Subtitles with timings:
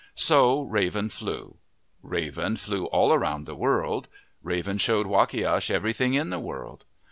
[0.15, 1.57] So Raven flew.
[2.01, 4.07] Raven flew all around the world.
[4.41, 6.85] Raven showed Wakiash everything in the world.